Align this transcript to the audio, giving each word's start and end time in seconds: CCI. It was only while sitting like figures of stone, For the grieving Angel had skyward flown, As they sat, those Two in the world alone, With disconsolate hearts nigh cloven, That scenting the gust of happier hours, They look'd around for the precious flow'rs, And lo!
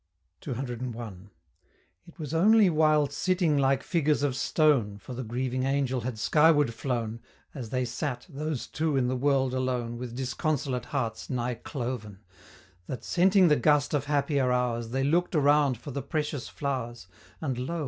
CCI. 0.41 1.27
It 2.07 2.17
was 2.17 2.33
only 2.33 2.71
while 2.71 3.07
sitting 3.07 3.55
like 3.55 3.83
figures 3.83 4.23
of 4.23 4.35
stone, 4.35 4.97
For 4.97 5.13
the 5.13 5.23
grieving 5.23 5.61
Angel 5.61 6.01
had 6.01 6.17
skyward 6.17 6.73
flown, 6.73 7.19
As 7.53 7.69
they 7.69 7.85
sat, 7.85 8.25
those 8.27 8.65
Two 8.65 8.97
in 8.97 9.09
the 9.09 9.15
world 9.15 9.53
alone, 9.53 9.99
With 9.99 10.15
disconsolate 10.15 10.85
hearts 10.85 11.29
nigh 11.29 11.53
cloven, 11.53 12.17
That 12.87 13.03
scenting 13.03 13.47
the 13.47 13.55
gust 13.55 13.93
of 13.93 14.05
happier 14.05 14.51
hours, 14.51 14.89
They 14.89 15.03
look'd 15.03 15.35
around 15.35 15.77
for 15.77 15.91
the 15.91 16.01
precious 16.01 16.49
flow'rs, 16.49 17.05
And 17.39 17.59
lo! 17.59 17.79